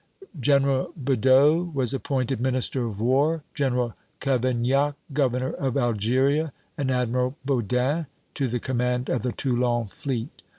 General 0.39 0.91
Bedeau 0.99 1.71
was 1.75 1.93
appointed 1.93 2.41
Minister 2.41 2.87
of 2.87 2.99
War, 2.99 3.43
General 3.53 3.93
Cavaignac 4.19 4.95
Governor 5.13 5.53
of 5.53 5.77
Algeria, 5.77 6.51
and 6.75 6.89
Admiral 6.89 7.37
Baudin 7.45 8.07
to 8.33 8.47
the 8.47 8.59
command 8.59 9.09
of 9.09 9.21
the 9.21 9.31
Toulon 9.31 9.85
fleet. 9.89 10.41